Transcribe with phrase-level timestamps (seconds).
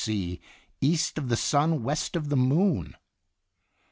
[0.03, 0.39] sea,
[0.81, 2.95] "east of the sun, west of the moon."